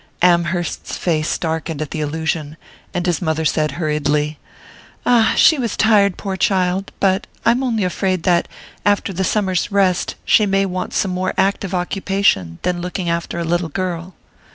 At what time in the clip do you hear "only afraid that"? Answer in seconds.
7.61-8.47